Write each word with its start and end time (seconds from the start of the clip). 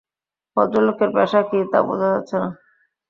ভদ্রলোকের 0.57 1.09
পেশা 1.15 1.41
কী, 1.49 1.59
তা 1.71 1.79
বোঝা 1.87 2.07
যাচ্ছে 2.13 2.35
না! 2.37 2.49